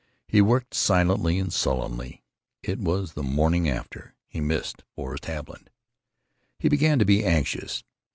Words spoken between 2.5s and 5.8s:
It was "the morning after." He missed Forrest Haviland.